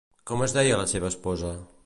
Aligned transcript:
Com 0.29 0.41
es 0.45 0.55
deia 0.55 0.79
la 0.81 0.87
seva 0.95 1.13
esposa? 1.15 1.53